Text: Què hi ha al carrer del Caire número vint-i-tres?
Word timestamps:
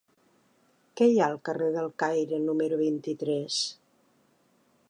Què 1.01 1.09
hi 1.11 1.19
ha 1.23 1.27
al 1.33 1.37
carrer 1.49 1.69
del 1.77 1.91
Caire 2.05 2.41
número 2.47 2.83
vint-i-tres? 2.83 3.63